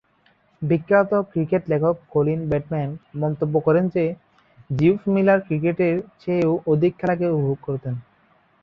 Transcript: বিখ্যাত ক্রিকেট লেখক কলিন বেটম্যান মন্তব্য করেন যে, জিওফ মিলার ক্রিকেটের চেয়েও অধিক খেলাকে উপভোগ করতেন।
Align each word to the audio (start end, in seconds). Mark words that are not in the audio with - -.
বিখ্যাত 0.61 1.11
ক্রিকেট 1.31 1.63
লেখক 1.69 1.95
কলিন 2.09 2.41
বেটম্যান 2.49 2.89
মন্তব্য 3.17 3.55
করেন 3.59 3.85
যে, 3.87 4.03
জিওফ 4.69 5.01
মিলার 5.07 5.39
ক্রিকেটের 5.41 5.95
চেয়েও 6.21 6.53
অধিক 6.67 6.91
খেলাকে 6.99 7.25
উপভোগ 7.29 7.57
করতেন। 7.61 7.93